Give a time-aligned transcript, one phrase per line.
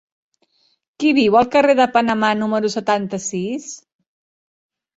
[1.03, 3.71] Qui viu al carrer de Panamà número setanta-sis?